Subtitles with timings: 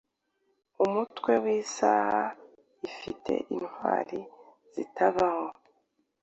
[0.83, 2.21] Umutwe-wisaha
[2.87, 4.19] ifata intwari
[4.73, 5.45] zitabaho